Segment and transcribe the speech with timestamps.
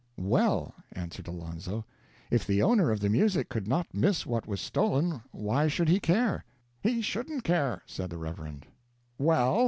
[0.17, 1.85] "Well," answered Alonzo,
[2.31, 5.99] "if the owner of the music could not miss what was stolen, why should he
[5.99, 6.43] care?"
[6.81, 8.65] "He shouldn't care," said the Reverend.
[9.19, 9.59] "Well?"